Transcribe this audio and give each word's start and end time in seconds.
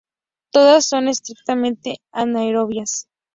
Todas 0.51 0.87
son 0.87 1.07
estrictamente 1.07 1.99
anaerobias. 2.11 3.05